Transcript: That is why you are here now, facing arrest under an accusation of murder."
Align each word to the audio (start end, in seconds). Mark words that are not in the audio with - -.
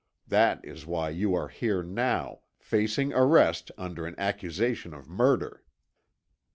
That 0.27 0.65
is 0.65 0.87
why 0.87 1.11
you 1.11 1.35
are 1.35 1.47
here 1.47 1.83
now, 1.83 2.39
facing 2.57 3.13
arrest 3.13 3.69
under 3.77 4.07
an 4.07 4.15
accusation 4.17 4.95
of 4.95 5.07
murder." 5.07 5.61